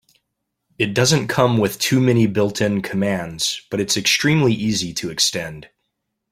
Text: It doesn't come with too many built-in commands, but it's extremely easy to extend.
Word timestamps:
It 0.79 0.95
doesn't 0.95 1.27
come 1.27 1.59
with 1.59 1.77
too 1.77 1.99
many 2.01 2.25
built-in 2.25 2.81
commands, 2.81 3.61
but 3.69 3.79
it's 3.79 3.95
extremely 3.95 4.51
easy 4.51 4.95
to 4.95 5.11
extend. 5.11 5.69